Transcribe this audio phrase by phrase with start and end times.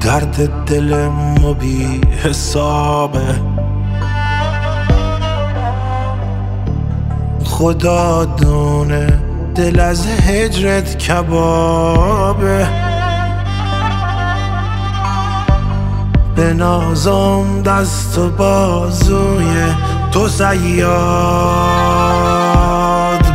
[0.00, 3.34] درد دل ما بی حسابه
[7.44, 9.20] خدا دونه
[9.54, 12.66] دل از هجرت کبابه
[16.36, 19.64] به نازم دست و بازوی
[20.12, 20.48] تو زیاد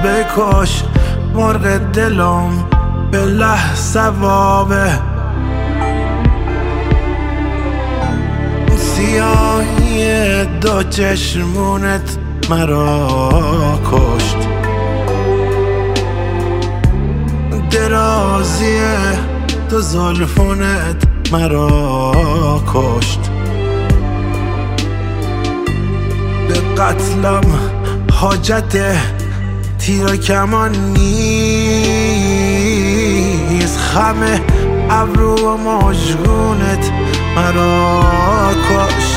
[0.03, 0.83] بکش
[1.33, 2.49] مرغ دلم
[3.11, 5.12] به لحظه وابه.
[10.63, 12.17] دو چشمونت
[12.49, 14.37] مرا کشت.
[17.71, 18.79] درازی
[19.69, 23.19] تو زلفونت مرا کشت.
[26.47, 26.53] به
[26.83, 27.43] قتلم
[28.11, 28.97] حاجت
[29.79, 31.39] تیر کمان نیست.
[33.79, 34.41] خمه
[34.89, 36.91] ابرو و مجگونت
[37.35, 38.03] مرا
[38.53, 39.12] کشت.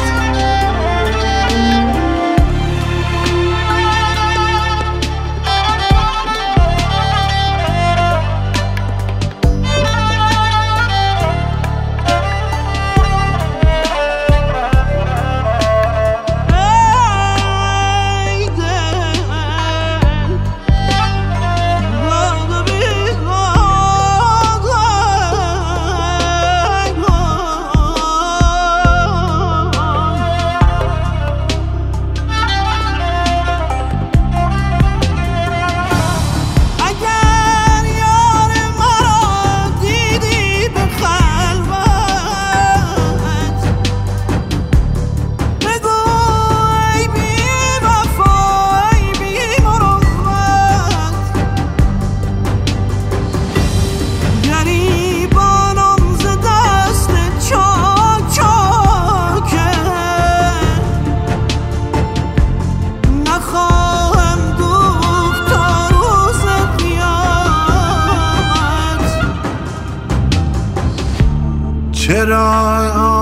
[72.07, 72.51] چرا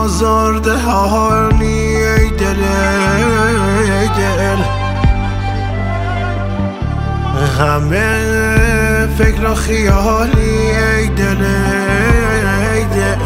[0.03, 2.63] آزرده حالی ای دل
[3.91, 4.63] ای دل؟
[7.59, 11.45] همه فکر و خیالی ای دل
[12.73, 13.19] ای دل؟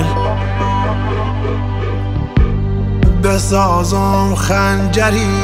[3.23, 5.43] بسازم خنجری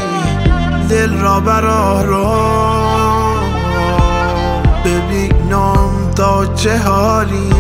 [0.91, 2.55] دل را برارم
[4.85, 7.54] ببینم تا چه حالی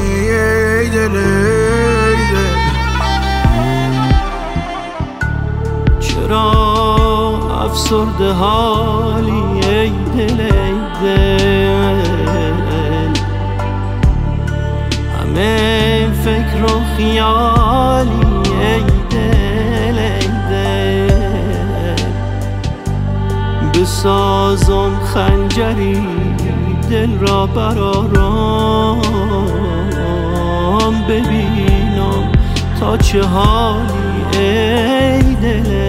[7.74, 12.04] افسرده حالی ای دل ای دل.
[15.18, 18.26] همه فکر و خیالی
[18.60, 22.02] ای دل ای دل.
[23.80, 26.02] بسازم خنجری
[26.90, 29.00] دل را برارم
[31.08, 32.32] ببینم
[32.80, 35.83] تا چه حالی ای دل.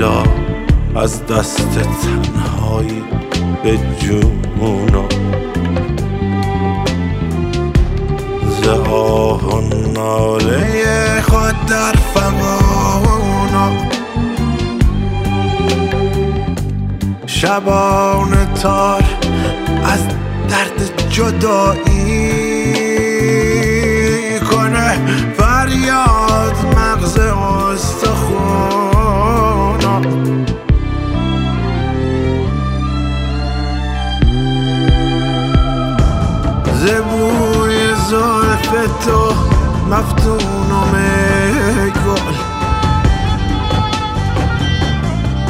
[0.00, 0.22] دلا
[0.96, 3.02] از دست تنهایی
[3.62, 5.08] به جونم
[8.62, 8.68] ز
[9.94, 13.88] ناله خود در فغانم
[17.26, 19.04] شبان تار
[19.84, 20.08] از
[20.48, 22.39] درد جدایی
[36.80, 38.70] زبوی زلف
[39.06, 39.34] تو
[39.90, 40.94] مفتونم
[42.06, 42.36] گل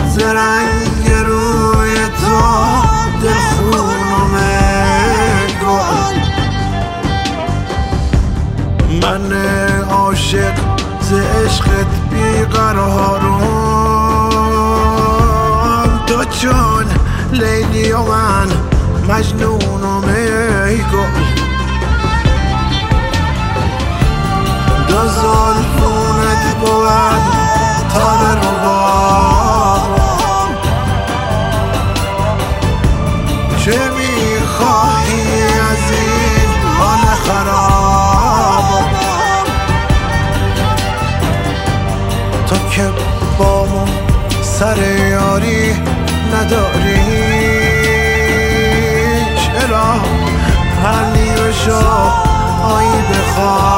[0.09, 2.41] زرنگ روی تو
[3.23, 6.19] دل خونم ای گل
[9.03, 9.27] من
[9.91, 10.56] عاشق
[11.00, 13.41] ز عشقت بیقرارم.
[16.06, 16.87] تو چون
[17.32, 18.49] لیلی و من
[19.09, 20.79] مجنونم ای
[42.70, 42.90] که
[43.38, 43.84] با ما
[44.43, 44.78] سر
[45.11, 45.75] یاری
[46.34, 47.00] نداری.
[49.37, 49.87] چرا
[50.82, 52.12] هر نیوشا
[52.62, 53.69] آیی بخواه